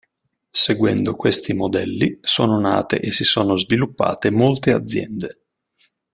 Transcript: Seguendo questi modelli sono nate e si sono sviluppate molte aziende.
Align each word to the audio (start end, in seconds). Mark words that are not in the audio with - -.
Seguendo 0.51 1.13
questi 1.13 1.53
modelli 1.53 2.17
sono 2.23 2.59
nate 2.59 2.99
e 2.99 3.11
si 3.11 3.23
sono 3.23 3.55
sviluppate 3.55 4.31
molte 4.31 4.73
aziende. 4.73 5.43